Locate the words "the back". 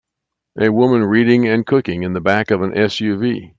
2.13-2.49